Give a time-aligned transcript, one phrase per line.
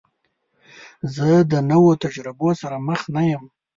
[1.15, 3.43] زه د نوو تجربو سره مخ نه یم.